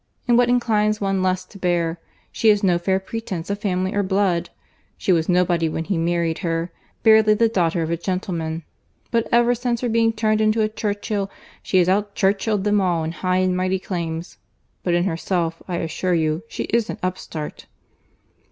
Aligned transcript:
And 0.27 0.35
what 0.35 0.49
inclines 0.49 0.99
one 0.99 1.21
less 1.21 1.45
to 1.45 1.59
bear, 1.59 1.99
she 2.31 2.47
has 2.49 2.63
no 2.63 2.79
fair 2.79 2.99
pretence 2.99 3.51
of 3.51 3.59
family 3.59 3.93
or 3.93 4.01
blood. 4.01 4.49
She 4.97 5.11
was 5.11 5.29
nobody 5.29 5.69
when 5.69 5.83
he 5.83 5.95
married 5.99 6.39
her, 6.39 6.71
barely 7.03 7.35
the 7.35 7.47
daughter 7.47 7.83
of 7.83 7.91
a 7.91 7.97
gentleman; 7.97 8.63
but 9.11 9.27
ever 9.31 9.53
since 9.53 9.81
her 9.81 9.89
being 9.89 10.11
turned 10.11 10.41
into 10.41 10.63
a 10.63 10.69
Churchill 10.69 11.29
she 11.61 11.77
has 11.77 11.87
out 11.87 12.15
Churchill'd 12.15 12.63
them 12.63 12.81
all 12.81 13.03
in 13.03 13.11
high 13.11 13.37
and 13.45 13.55
mighty 13.55 13.77
claims: 13.77 14.39
but 14.81 14.95
in 14.95 15.03
herself, 15.03 15.61
I 15.67 15.75
assure 15.75 16.15
you, 16.15 16.41
she 16.47 16.63
is 16.63 16.89
an 16.89 16.97
upstart." 17.03 17.67